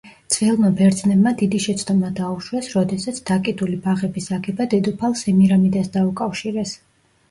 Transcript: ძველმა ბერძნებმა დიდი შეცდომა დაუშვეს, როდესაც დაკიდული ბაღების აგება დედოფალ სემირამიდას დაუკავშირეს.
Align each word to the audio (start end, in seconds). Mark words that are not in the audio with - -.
ძველმა 0.35 0.69
ბერძნებმა 0.79 1.33
დიდი 1.41 1.59
შეცდომა 1.65 2.09
დაუშვეს, 2.21 2.71
როდესაც 2.79 3.21
დაკიდული 3.33 3.81
ბაღების 3.87 4.33
აგება 4.41 4.71
დედოფალ 4.77 5.19
სემირამიდას 5.25 5.97
დაუკავშირეს. 6.01 6.79